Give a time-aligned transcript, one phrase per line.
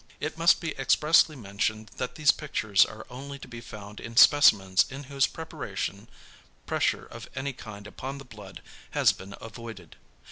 [0.19, 4.83] It must be expressly mentioned that these pictures are only to be found in specimens
[4.89, 6.09] in whose preparation
[6.65, 9.97] pressure of any kind upon the blood has been avoided.